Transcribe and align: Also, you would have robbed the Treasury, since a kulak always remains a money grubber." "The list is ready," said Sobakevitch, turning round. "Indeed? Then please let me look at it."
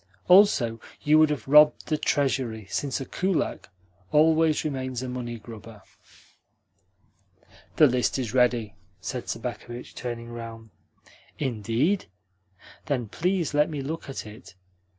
Also, 0.27 0.81
you 1.03 1.19
would 1.19 1.29
have 1.29 1.47
robbed 1.47 1.85
the 1.85 1.95
Treasury, 1.95 2.65
since 2.71 2.99
a 2.99 3.05
kulak 3.05 3.69
always 4.11 4.65
remains 4.65 5.03
a 5.03 5.07
money 5.07 5.37
grubber." 5.37 5.83
"The 7.75 7.85
list 7.85 8.17
is 8.17 8.33
ready," 8.33 8.73
said 8.99 9.25
Sobakevitch, 9.29 9.93
turning 9.93 10.29
round. 10.31 10.71
"Indeed? 11.37 12.07
Then 12.87 13.09
please 13.09 13.53
let 13.53 13.69
me 13.69 13.81
look 13.81 14.09
at 14.09 14.25
it." 14.25 14.55